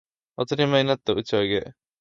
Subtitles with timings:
[0.35, 1.75] 当たり前になった打ち上げ